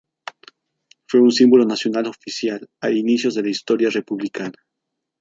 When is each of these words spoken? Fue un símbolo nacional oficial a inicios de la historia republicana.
Fue 1.05 1.19
un 1.21 1.31
símbolo 1.31 1.63
nacional 1.63 2.07
oficial 2.07 2.67
a 2.79 2.89
inicios 2.89 3.35
de 3.35 3.43
la 3.43 3.49
historia 3.51 3.91
republicana. 3.91 4.57